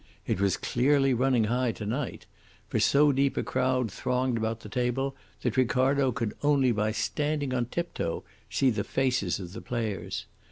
[0.25, 2.25] It was clearly running high to night.
[2.69, 7.53] For so deep a crowd thronged about the table that Ricardo could only by standing
[7.53, 10.25] on tiptoe see the faces of the players.